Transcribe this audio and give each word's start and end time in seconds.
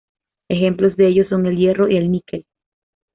Ejemplos 0.49 0.97
de 0.97 1.07
ellos 1.09 1.27
son 1.29 1.45
el 1.45 1.57
hierro 1.57 1.87
y 1.87 1.95
el 1.95 2.11
níquel. 2.11 2.47